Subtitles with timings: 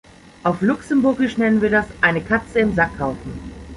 [0.43, 3.39] Auf luxemburgisch nennen wir das "eine Katze im Sack kaufen".